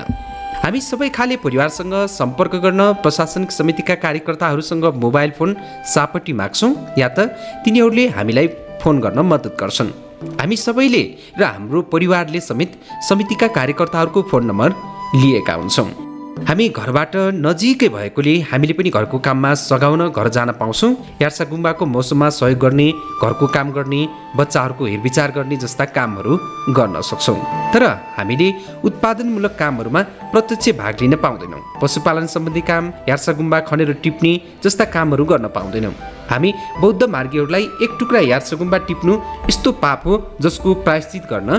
[0.63, 5.55] हामी सबै खाले परिवारसँग सम्पर्क गर्न प्रशासनिक समितिका कार्यकर्ताहरूसँग मोबाइल फोन
[5.93, 7.27] सापट्टि माग्छौँ या त
[7.63, 8.47] तिनीहरूले हामीलाई
[8.81, 9.91] फोन गर्न मद्दत गर्छन्।
[10.39, 11.03] हामी सबैले
[11.39, 14.69] र हाम्रो परिवारले समेत समितिका कार्यकर्ताहरूको फोन नम्बर
[15.15, 16.12] लिएका हुन्छौँ।
[16.47, 20.89] हामी घरबाट नजिकै भएकोले हामीले पनि घरको काममा सघाउन घर जान पाउँछौँ।
[21.21, 22.87] यार्सा गुम्बाको मौसममा सहयोग गर्ने
[23.23, 23.99] घरको काम गर्ने
[24.35, 26.33] बच्चाहरूको हेरविचार गर्ने जस्ता कामहरू
[26.77, 27.37] गर्न सक्छौँ।
[27.73, 27.83] तर
[28.17, 28.47] हामीले
[28.83, 30.01] उत्पादनमूलक कामहरूमा
[30.33, 35.95] प्रत्यक्ष भाग लिन पाउँदैनौँ। पशुपालन सम्बन्धी काम यार्सा गुम्बा खनेर टिप्ने जस्ता कामहरू गर्न पाउँदैनौँ।
[36.31, 39.13] हामी बौद्ध मार्गीहरूलाई एक टुक्रा यार्सा गुम्बा टिप्नु
[39.49, 41.49] यस्तो पाप हो जसको प्रायश्चित गर्न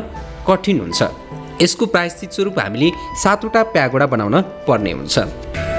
[0.48, 1.02] कठिन हुन्छ।
[1.62, 2.90] यसको प्रायश्चित स्वरूप हामीले
[3.22, 5.18] सातवटा प्यागोडा बनाउन पर्ने हुन्छ।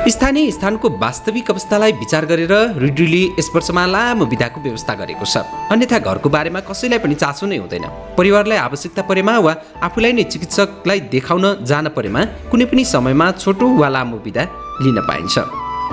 [0.06, 5.42] स्थानीय स्थानको वास्तविक अवस्थालाई विचार गरेर रिड्रीले यस वर्षमा लामो विधाको व्यवस्था गरेको छ।
[5.74, 7.86] अन्यथा घरको बारेमा कसैलाई पनि चासो नै हुँदैन।
[8.18, 13.90] परिवारलाई आवश्यकता परेमा वा आफूलाई नै चिकित्सकलाई देखाउन जान परेमा कुनै पनि समयमा छोटो वा
[13.90, 14.44] लामो विधा
[14.86, 15.38] लिन पाइन्छ।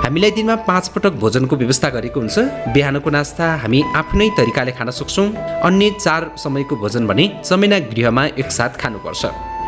[0.04, 2.38] हामीलाई दिनमा पाँच पटक भोजनको व्यवस्था गरेको हुन्छ।
[2.74, 5.28] बिहानको नास्ता हामी आफ्नै तरिकाले खान सक्छौँ।
[5.64, 9.22] अन्य चार समयको भोजन भने समेना गृहमा एकसाथ खानुपर्छ।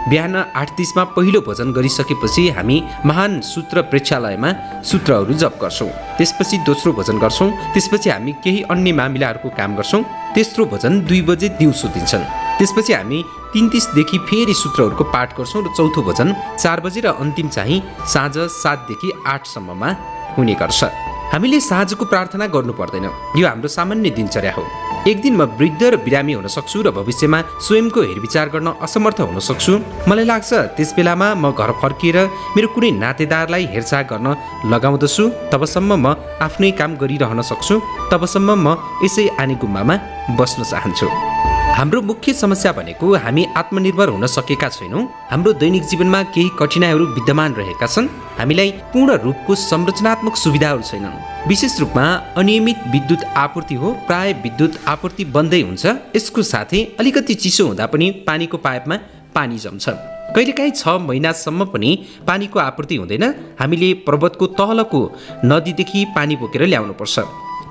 [0.09, 4.51] बिहान आठ तिसमा पहिलो भोजन गरिसकेपछि हामी महान सूत्र प्रेक्षालयमा
[4.83, 5.88] सूत्रहरू जप गर्छौँ।
[6.19, 10.03] त्यसपछि दोस्रो भोजन गर्छौँ। त्यसपछि हामी केही अन्य मामिलाहरूको काम गर्छौँ।
[10.35, 12.25] तेस्रो भोजन दुई बजे दिउँसो दिन्छन्।
[12.59, 13.23] त्यसपछि हामी
[13.55, 18.37] तिन तिसदेखि फेरि सूत्रहरूको पाठ गर्छौँ र चौथो भोजन चार बजे र अन्तिम चाहिँ साँझ
[18.53, 19.90] सातदेखि आठसम्ममा
[20.37, 24.62] हुने गर्छ। हामीले साँझको प्रार्थना गर्नु पर्दैन। यो हाम्रो सामान्य दिनचर्या हो।
[25.11, 29.38] एक दिन म वृद्ध र बिरामी हुन सक्छु र भविष्यमा स्वयंको हेरविचार गर्न असमर्थ हुन
[29.42, 29.73] सक्छु।
[30.07, 32.18] मलाई लाग्छ त्यस बेलामा म घर फर्किएर
[32.55, 34.27] मेरो कुनै नातेदारलाई हेरचाह गर्न
[34.70, 36.07] लगाउँदछु। तबसम्म म
[36.38, 37.83] आफ्नै काम गरिरहन सक्छु।
[38.14, 39.94] तबसम्म म यसै आने गुम्बामा
[40.38, 41.34] बस्न चाहन्छु।
[41.75, 47.55] हाम्रो मुख्य समस्या भनेको हामी आत्मनिर्भर हुन सकेका छैनौँ। हाम्रो दैनिक जीवनमा केही कठिनाइहरू विद्यमान
[47.55, 48.07] रहेका छन्।
[48.39, 52.05] हामीलाई पूर्ण रूपको संरचनात्मक सुविधाहरू छैनन्। विशेष रूपमा
[52.39, 55.85] अनियमित विद्युत आपूर्ति हो प्राय विद्युत आपूर्ति बन्दै हुन्छ।
[56.17, 58.97] यसको साथै अलिकति चिसो हुँदा पनि पानीको पाइपमा
[59.35, 59.89] पानी जम्छ।
[60.35, 61.91] कहिलेकाहीँ छ महिनासम्म पनि
[62.27, 63.25] पानीको आपूर्ति हुँदैन।
[63.61, 65.01] हामीले पर्वतको तहलको
[65.45, 67.19] नदीदेखि पानी बोकेर ल्याउनुपर्छ।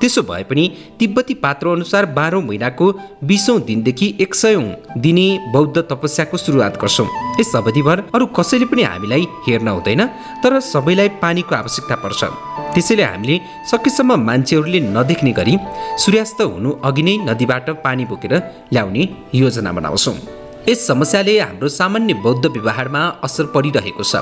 [0.04, 0.64] त्यसो भए पनि
[1.00, 2.86] तिब्बती पात्र अनुसार बाह्रौँ महिनाको
[3.24, 4.64] बिसौँ दिनदेखि एक सयौँ
[5.00, 7.08] दिने बौद्ध तपस्याको सुरुवात गर्छौँ।
[7.40, 10.06] यस अवधिभर अरू कसैले पनि हामीलाई हेर्न हुँदैन
[10.44, 12.22] तर सबैलाई पानीको आवश्यकता पर्छ।
[12.76, 13.40] त्यसैले हामीले
[13.72, 15.56] सकेसम्म मान्छेहरूले नदेख्ने गरी
[16.04, 18.34] सूर्यास्त हुनु अघि नै नदीबाट पानी बोकेर
[18.74, 19.04] ल्याउने
[19.36, 20.16] योजना बनाउँछौँ।
[20.68, 24.20] यस समस्याले हाम्रो सामान्य बौद्ध व्यवहारमा असर परिरहेको छ।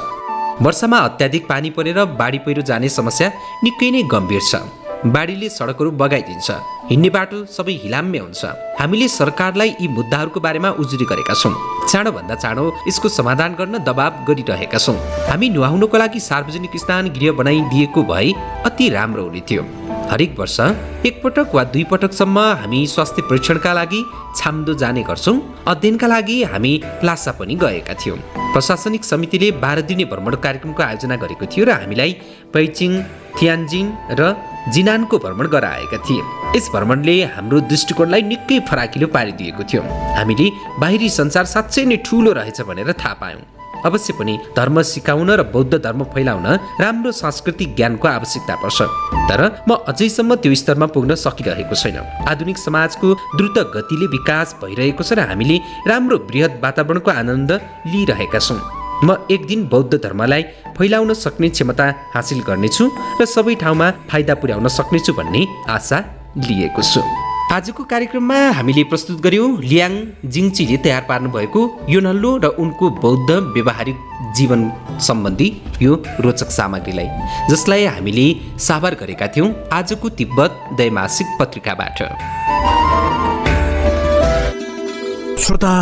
[0.61, 3.31] वर्षामा अत्याधिक पानी परेर बाढी पहिरो जाने समस्या
[3.63, 4.61] निकै नै गम्भीर छ।
[5.05, 6.51] बाढीले सडकहरू बगाइदिन्छ।
[6.89, 8.45] हिँड्ने बाटो सबै हिलाम्य हुन्छ।
[8.79, 11.53] हामीले सरकारलाई यी मुद्दाहरूको बारेमा उजुरी गरेका छौँ।
[11.89, 18.01] चाँडोभन्दा चाँडो यसको समाधान गर्न दबाब गरिरहेका छौँ। हामी नुहाउनको लागि सार्वजनिक स्नान गृह बनाइदिएको
[18.05, 18.29] भए
[18.65, 19.63] अति राम्रो हुने थियो।
[20.11, 20.59] हरेक वर्ष
[21.09, 24.01] एकपटक वा दुई पटकसम्म हामी स्वास्थ्य परीक्षणका लागि
[24.37, 28.17] छाम्दो जाने गर्छौँ। अध्ययनका लागि हामी लासा पनि गएका थियौँ।
[28.53, 32.11] प्रशासनिक समितिले बाह्र दिने भ्रमण कार्यक्रमको आयोजना गरेको थियो र हामीलाई
[32.53, 32.91] पैचिङ
[33.41, 33.85] थियान्जिङ
[34.19, 34.35] र
[34.69, 36.21] जिनानको भ्रमण गराएका थिए।
[36.55, 39.81] यस भ्रमणले हाम्रो दृष्टिकोणलाई निकै फराकिलो पारिदिएको थियो।
[40.17, 43.41] हामीले बाहिरी संसार साँच्चै नै ठुलो रहेछ भनेर थाहा पायौँ।
[43.85, 46.45] अवश्य पनि धर्म सिकाउन र बौद्ध धर्म फैलाउन
[46.81, 48.81] राम्रो सांस्कृतिक ज्ञानको आवश्यकता पर्छ।
[49.29, 51.97] तर म अझैसम्म त्यो स्तरमा पुग्न सकिरहेको छैन।
[52.29, 57.51] आधुनिक समाजको द्रुत गतिले विकास भइरहेको छ र हामीले राम्रो वृहत वातावरणको आनन्द
[57.87, 60.43] लिइरहेका छौँ। म एक दिन बौद्ध धर्मलाई
[60.77, 62.85] फैलाउन सक्ने क्षमता हासिल गर्नेछु
[63.21, 65.41] र सबै ठाउँमा फाइदा पुर्याउन सक्नेछु भन्ने
[65.75, 65.99] आशा
[66.37, 67.01] लिएको छु।
[67.51, 69.93] आजको कार्यक्रममा हामीले प्रस्तुत गर्यौँ लियाङ
[70.33, 73.97] जिङचीले तयार पार्नु भएको यो नल्लो र उनको बौद्ध व्यवहारिक
[74.37, 74.61] जीवन
[75.07, 75.49] सम्बन्धी
[75.81, 77.09] यो रोचक सामग्रीलाई
[77.49, 78.27] जसलाई हामीले
[78.67, 81.99] साभार गरेका थियौँ आजको तिब्बत दैमासिक पत्रिकाबाट।
[85.43, 85.73] श्रोता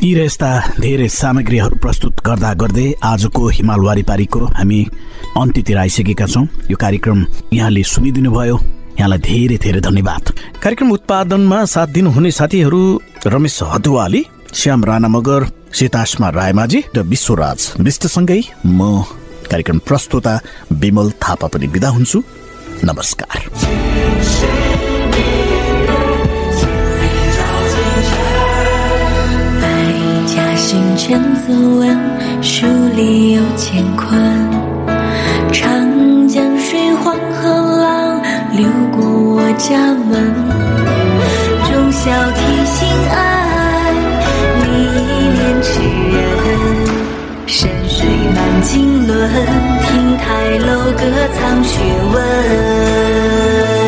[0.00, 4.80] यी र यस्ता धेरै सामग्रीहरू प्रस्तुत गर्दा गर्दै आजको हिमाल वारिपारीको हामी
[5.36, 7.18] अन्त्यतिर आइसकेका छौँ। यो कार्यक्रम
[7.52, 8.56] यहाँले सुनिदिनु भयो
[8.96, 10.24] यहाँलाई धेरै धेरै धन्यवाद।
[10.64, 12.80] कार्यक्रम उत्पादनमा साथ दिनुहुने साथीहरू
[13.26, 14.22] रमेश हतुवाली
[14.56, 15.40] श्याम राणा मगर
[15.76, 19.04] सीतासमा रायमाझी र विश्वराज विष्टसँगै म
[19.52, 20.34] कार्यक्रम प्रस्तुता
[20.80, 22.18] विमल थापा पनि विदा हुन्छु।
[22.88, 24.69] नमस्कार।
[30.70, 31.98] 前走稳，
[32.40, 34.06] 书里有乾坤。
[35.50, 37.48] 长江水，黄河
[37.82, 40.32] 浪，流过我家门。
[41.66, 43.92] 忠孝悌心爱，
[44.62, 44.68] 历
[45.34, 45.70] 练之
[46.14, 46.16] 人。
[47.48, 49.10] 山水满经纶，
[49.82, 51.02] 亭台楼阁
[51.34, 51.82] 藏学
[52.14, 53.79] 问。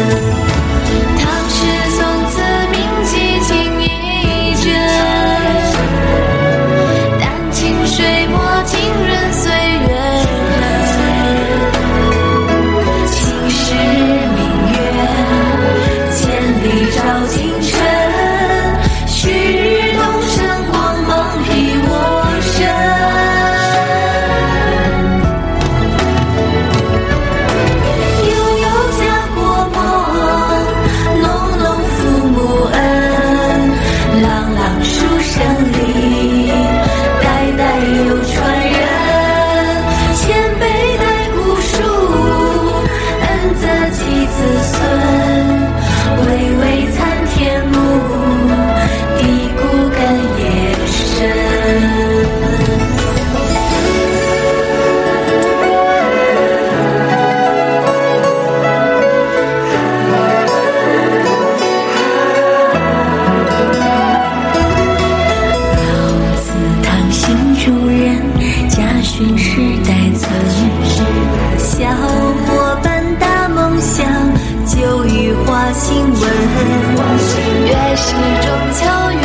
[78.04, 78.80] 是中秋
[79.12, 79.24] 月，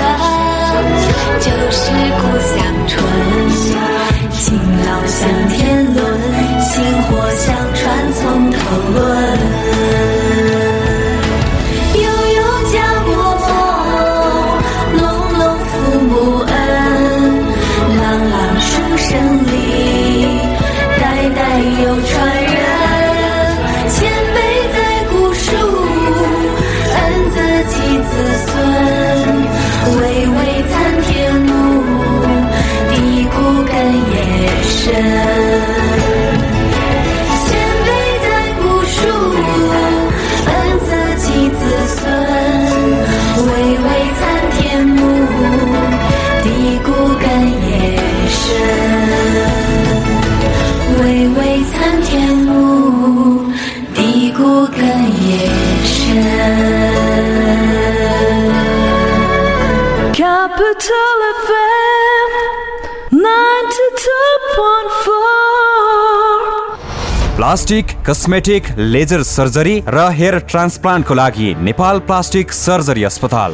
[1.39, 1.81] 就是
[2.19, 2.55] 故乡
[2.87, 2.93] 春。
[4.31, 4.43] 勤
[4.85, 5.17] 劳像
[5.49, 5.55] 天
[5.95, 5.99] 伦，
[6.61, 6.69] 薪
[7.03, 8.55] 火相传从头
[8.93, 8.97] 论。
[67.47, 73.53] प्लास्टिक कस्मेटिक लेजर सर्जरी र हेयर ट्रान्सप्लान्टको लागि नेपाल प्लास्टिक सर्जरी अस्पताल।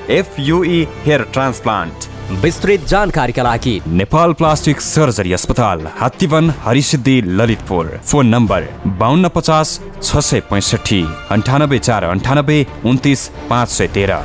[0.09, 2.07] एफयुई हेयर ट्रान्सप्लान्ट
[2.43, 8.67] विस्तृत जानकारीका लागि नेपाल प्लास्टिक सर्जरी अस्पताल हात्तीवन हरिसिद्धि ललितपुर। फोन नम्बर
[8.99, 11.01] बाहन्न पचास छ सय पैँसठी
[11.31, 14.19] अन्ठानब्बे चार अन्ठानब्बे उन्तिस पाँच सय तेह्र।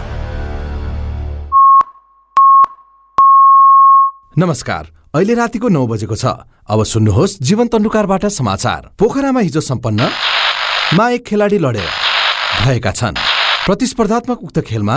[4.35, 6.27] नमस्कार अहिले रातिको नौ बजेको छ।
[6.69, 10.09] अब सुन्नुहोस् जीवन तन्डुकारबाट समाचार। पोखरामा हिजो सम्पन्न
[10.95, 11.91] मा एक खेलाडी लडेर
[12.65, 13.15] भएका छन्।
[13.67, 14.97] प्रतिस्पर्धात्मक उक्त खेलमा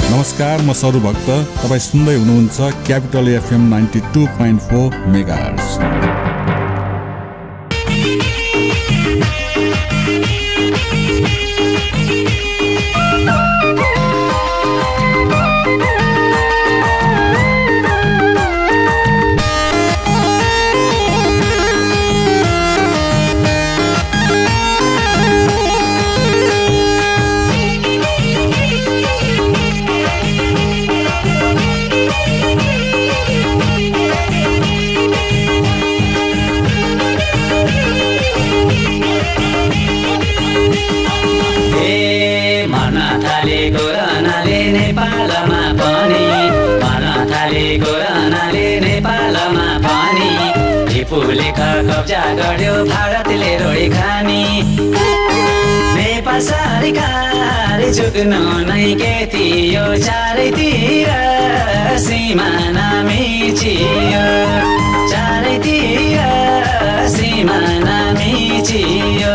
[0.04, 1.28] नमस्कार म सरु भक्त।
[1.60, 5.36] तपाईँ सुन्दै हुनुहुन्छ Capital FM ninety two point four mega
[56.84, 61.08] सरकार झुक्नु नै के थियो चारैतिर
[62.06, 64.24] सिमाना मिचियो
[65.12, 66.26] चारैतिर
[67.16, 69.32] सिमाना मिचियो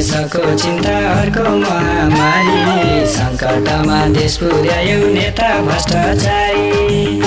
[0.00, 7.20] देशको चिन्ता अर्को महामारी। सङ्कटमा देश पुर्यायो नेता भ्रष्टाचारी।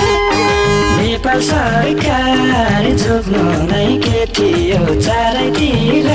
[0.98, 6.08] नेपाल सरकार झुक्नु नै के थियो चारैतिर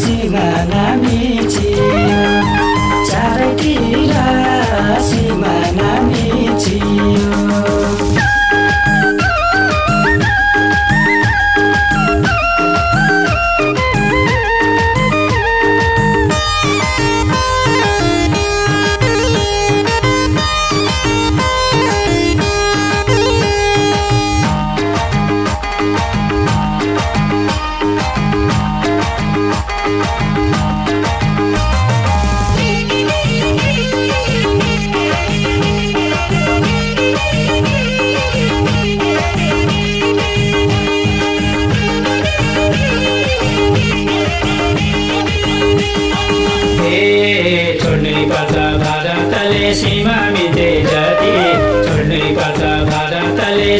[0.00, 1.88] सिमाना मिचियो
[3.10, 4.14] चारैतिर
[5.10, 7.79] सिमाना मिचियो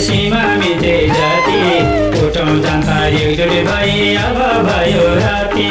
[0.01, 1.61] सीमा मिते जति।
[2.26, 5.68] उठौँ जनता एकजुट भई अब भयो राति।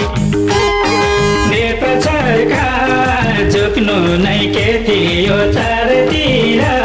[3.50, 3.94] झुक्नु
[4.24, 6.79] नै के थियो चारतिर?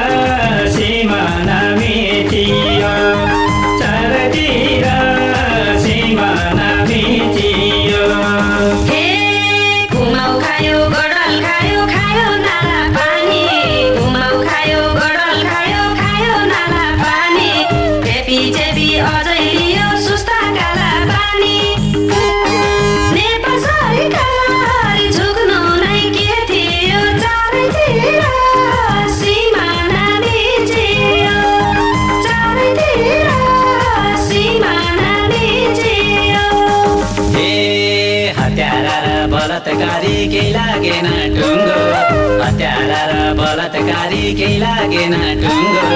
[44.40, 45.86] केही लागेन टुङ्गो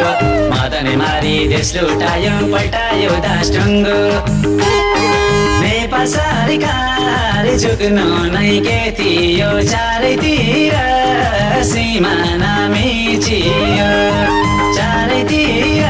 [0.53, 3.99] मदन मारी देश लुटायो पल्टायो दास टुङ्गो
[5.63, 10.77] नेपाल सरकार झुक्नु नै के थियो चारैतिर
[11.73, 13.91] सिमाना मिचियो
[14.79, 15.87] चारैतिर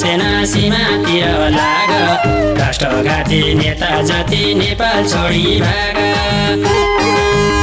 [0.01, 1.27] सेना सीमातिर
[1.57, 1.91] लाग।
[2.59, 5.99] राष्ट्रघाती नेता जति नेपाल छोडी भाग।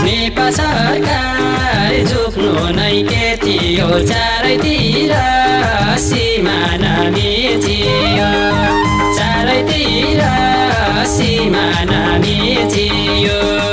[0.05, 5.13] नेपाल सरकार झुक्नु नै के थियो चारैतिर
[6.07, 8.29] सिमाना मिचियो
[9.17, 10.21] चारैतिर
[11.15, 13.70] सिमाना मिचियो ए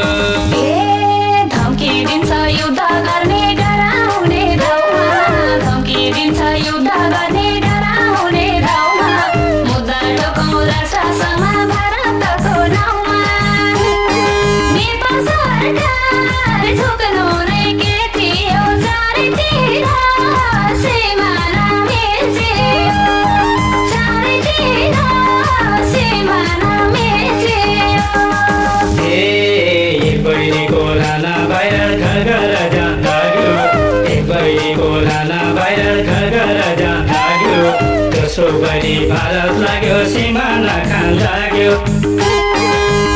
[38.62, 41.72] बहिनी भारत लाग्यो सिमाना खान लाग्यो।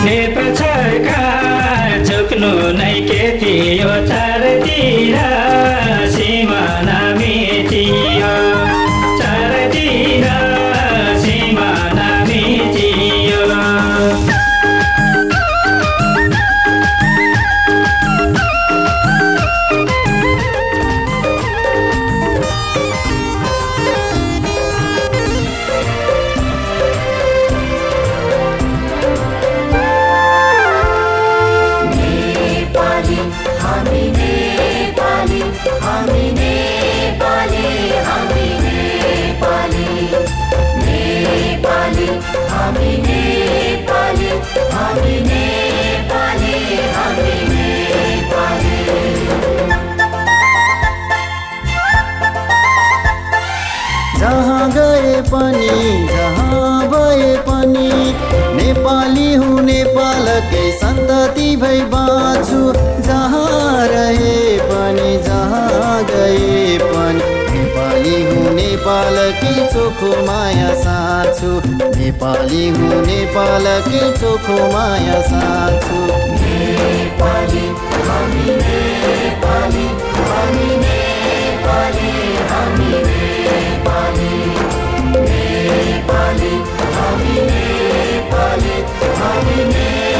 [0.04, 0.48] नेपाल
[2.06, 5.16] झुक्नु नै के थियो चारैतिर
[6.14, 6.91] सिमाना
[61.80, 62.62] बाँच्छु
[63.02, 67.20] जहाँ रहे पनि जहाँ गए पनि।
[67.52, 71.50] नेपाली हुँ नेपालकै चोखो माया साँच्छु।
[71.98, 75.98] नेपाली हुँ नेपालकै चोखो माया साँच्छु।
[76.42, 77.66] नेपाली
[78.08, 79.86] हामी नेपाली
[80.30, 82.10] हामी नेपाली
[82.50, 84.52] हामी नेपाली।
[86.92, 88.76] हामी नेपाली
[89.20, 90.11] हामी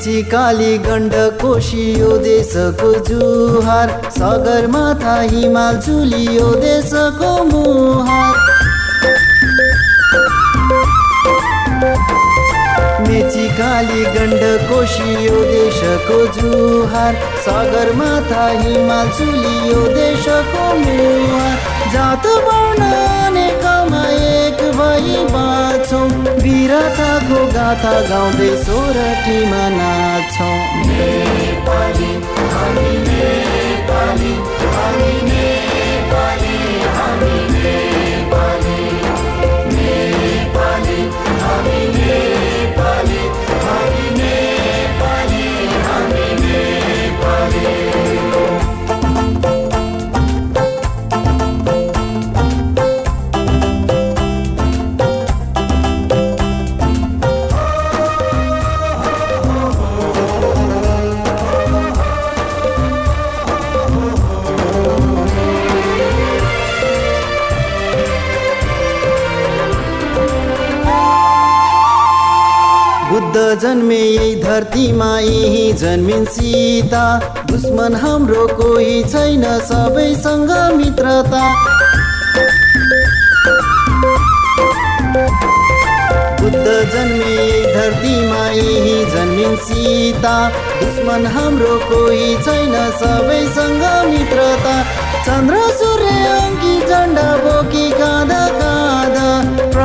[0.00, 8.34] मेची काली गण्ड कोशी यो देशको जुहार। सगरमाथा हिमाल चुली यो देशको मुहार।
[13.08, 21.56] मेची काली गण्ड कोशी यो देशको जुहार। सगरमाथा हिमाल चुली यो देशको मुहार।
[21.92, 24.39] जात अनेकमा एक
[24.78, 26.08] भई बाँच्छौँ
[26.42, 30.58] वीरताको गाथा गाउँदै सोरठीमा नाच्छौँ।
[73.90, 77.02] जन्मे यही धरतीमा यही जन्मिन सीता।
[77.50, 81.42] दुश्मन हाम्रो कोही छैन सबैसँग मित्रता।
[86.38, 90.36] बुद्ध जन्मे यही धरतीमा यही जन्मिन सीता।
[90.80, 94.76] दुश्मन हाम्रो कोही छैन सबैसँग मित्रता।
[95.26, 99.09] चन्द्र सूर्य अङ्की झन्डा बोकी काँदा काँदा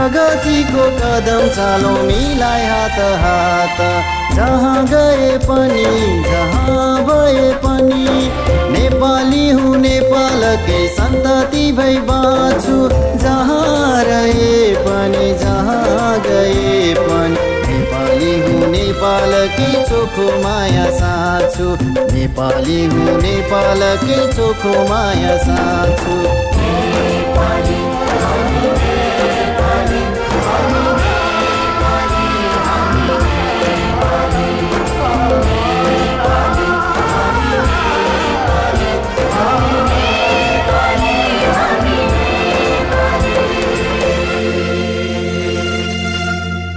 [0.06, 8.30] प्रगतिको कदम चालौँ मिलाइ हात हात। जहाँ गए पनि जहाँ भए पनि।
[8.72, 17.38] नेपाली हुँ नेपालकै सन्तति भई बाँच्छु। जहाँ रहे पनि जहाँ गए पनि।
[17.68, 21.78] नेपाली हुँ नेपाल नेपालकै चोखो माया साँच्छु।
[22.14, 26.46] नेपाली हुँ नेपालकै चोखो माया साँच्छु।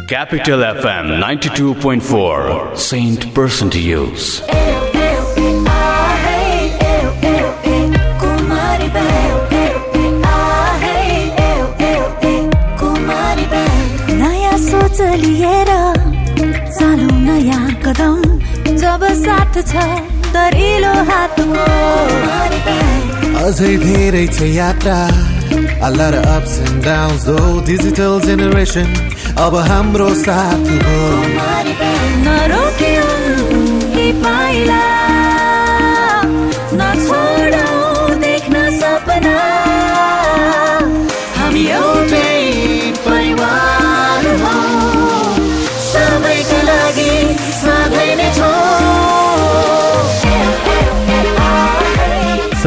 [0.09, 4.41] Capital FM 92.4, Saint Person to Use.
[14.21, 15.71] नयाँ सोच लिएर
[17.29, 18.23] नयाँ कदम।
[18.77, 19.85] जब साथ छ
[20.33, 21.67] दरिलो हातको।
[23.45, 25.38] अझै धेरै छ यात्रा।
[25.81, 28.89] A lot of ups and downs though Digital generation
[29.39, 31.99] अब हाम्रो साथ हो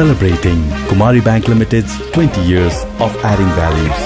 [0.02, 4.00] Celebrating Kumari Bank Limited's 20 years of adding values.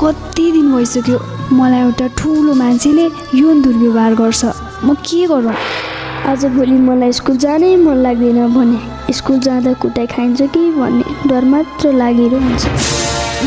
[0.00, 1.20] कति दिन भइसक्यो
[1.52, 4.44] मलाई एउटा ठुलो मान्छेले यौन दुर्व्यवहार गर्छ।
[4.84, 5.56] म के गरौँ?
[6.32, 11.92] आजभोलि मलाई स्कुल जानै मन लाग्दैन भने। स्कुल जाँदा कुटाइ खाइन्छ कि भन्ने डर मात्र
[11.92, 12.66] लागिरहन्छ।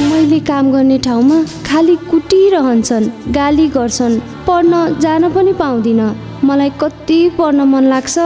[0.09, 1.37] मैले काम गर्ने ठाउँमा
[1.67, 8.17] खालि कुटिरहन्छन् गाली गर्छन् पढ्न जान पनि पाउँदिनँ। मलाई कति पढ्न मन लाग्छ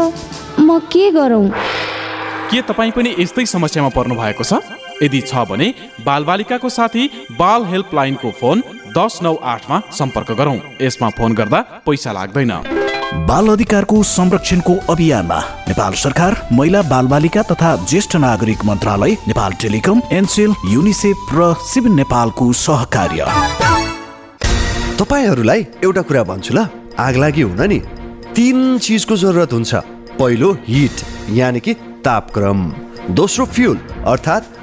[0.59, 1.49] म के गरौँ?
[2.51, 4.61] के तपाईँ पनि यस्तै समस्यामा पर्नु भएको छ?
[5.03, 5.73] यदि छ भने
[6.05, 7.09] बालबालिकाको साथी
[7.39, 8.63] बाल हेल्पलाइनको फोन
[8.97, 12.82] दस नौ आठमा सम्पर्क गरौँ। यसमा फोन गर्दा पैसा लाग्दैन।
[13.13, 20.53] बाल अधिकारको संरक्षणको अभियानमा नेपाल सरकार महिला बालबालिका तथा ज्येष्ठ नागरिक मन्त्रालय नेपाल टेलिकम एनसेल
[20.67, 23.25] युनिसेफ र सिभिल नेपालको सहकार्य।
[24.99, 26.65] तपाईँहरूलाई एउटा कुरा भन्छु ल।
[26.99, 27.79] आग लागि हुन नि।
[28.35, 29.75] तिन चिजको जरुरत हुन्छ।
[30.19, 31.73] पहिलो हिट यानि कि
[32.05, 32.73] तापक्रम।
[33.09, 34.62] दोस्रो फ्युल अर्थात्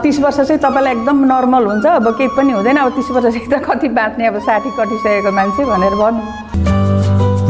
[0.00, 3.62] तिस वर्ष चाहिँ तपाईँलाई एकदम नर्मल हुन्छ अब केही पनि हुँदैन। अब तिस वर्षदेखि त
[3.64, 6.81] कति बाँच्ने अब साठी कटिसकेको मान्छे भनेर भन्नु।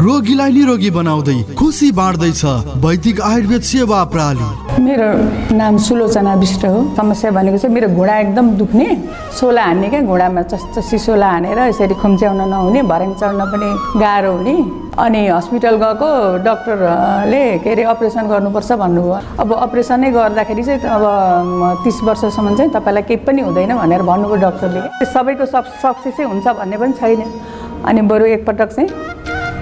[0.03, 2.43] रोगीलाई निरोगी बनाउँदै खुसी बाँड्दैछ
[2.83, 4.47] वैदिक आयुर्वेद सेवा प्रणाली
[4.83, 5.07] मेरो
[5.55, 8.87] नाम सुलोचना विष्ट हो। समस्या भनेको चाहिँ मेरो घुँडा एकदम दुख्ने।
[9.39, 13.69] सोला हान्ने क्या घुँडामा चस्चसी सोला हानेर यसरी खुम्च्याउन नहुने भर्याङ चढ्न पनि
[14.01, 14.55] गाह्रो हुने
[14.99, 16.09] अनि हस्पिटल गएको
[16.43, 21.03] डक्टरले के अरे अपरेसन गर्नुपर्छ भन्नुभयो। अब अपरेसनै गर्दाखेरि चाहिँ अब
[21.83, 24.81] तिस वर्षसम्म चाहिँ तपाईँलाई केही पनि हुँदैन भनेर भन्नुभयो डक्टरले।
[25.13, 27.23] सबैको सब सक्सेसै हुन्छ भन्ने पनि छैन।
[27.87, 28.89] अनि बरु एकपटक चाहिँ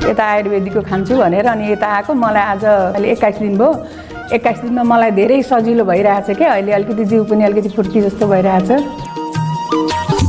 [0.10, 3.70] यता आयुर्वेदिकको खान्छु भनेर अनि यता आएको। मलाई आज अहिले एक्काइस दिन भयो।
[4.34, 8.70] एक्काइस दिनमा मलाई धेरै सजिलो भइरहेछ क्या अहिले अलिकति जिउ पनि अलिकति फुर्की जस्तो भइरहेछ।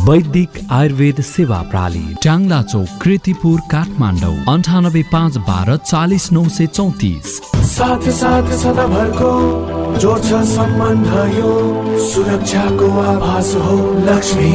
[0.09, 7.39] वैदिक आयुर्वेद सेवा प्रणाली ट्याङ्ला चौक कृतिपुर काठमाडौँ अन्ठानब्बे पाँच बाह्र चालिस नौ सय चौतिस।
[7.73, 9.33] साथ साथ सदाभरको
[10.03, 11.07] जोड्छ सम्बन्ध
[11.39, 11.53] यो
[12.09, 13.77] सुरक्षाको आभास हो
[14.09, 14.53] लक्ष्मी।